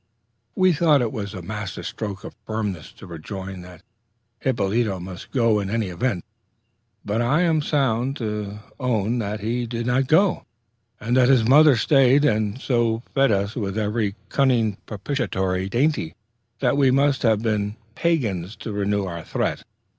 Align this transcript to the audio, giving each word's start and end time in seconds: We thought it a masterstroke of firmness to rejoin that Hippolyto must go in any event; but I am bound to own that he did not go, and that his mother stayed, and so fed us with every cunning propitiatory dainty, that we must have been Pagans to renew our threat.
We 0.55 0.73
thought 0.73 1.03
it 1.03 1.13
a 1.35 1.41
masterstroke 1.43 2.23
of 2.23 2.33
firmness 2.47 2.91
to 2.93 3.05
rejoin 3.05 3.61
that 3.61 3.83
Hippolyto 4.39 4.99
must 4.99 5.29
go 5.29 5.59
in 5.59 5.69
any 5.69 5.89
event; 5.89 6.25
but 7.05 7.21
I 7.21 7.41
am 7.43 7.59
bound 7.59 8.17
to 8.17 8.61
own 8.79 9.19
that 9.19 9.41
he 9.41 9.67
did 9.67 9.85
not 9.85 10.07
go, 10.07 10.43
and 10.99 11.15
that 11.17 11.29
his 11.29 11.47
mother 11.47 11.75
stayed, 11.75 12.25
and 12.25 12.59
so 12.59 13.03
fed 13.13 13.31
us 13.31 13.55
with 13.55 13.77
every 13.77 14.15
cunning 14.29 14.77
propitiatory 14.87 15.69
dainty, 15.69 16.15
that 16.61 16.77
we 16.77 16.89
must 16.89 17.21
have 17.21 17.43
been 17.43 17.75
Pagans 17.93 18.55
to 18.55 18.71
renew 18.73 19.05
our 19.05 19.23
threat. 19.23 19.63